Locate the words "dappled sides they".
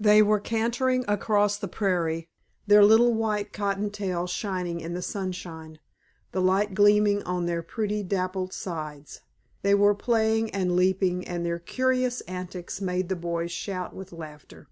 8.02-9.74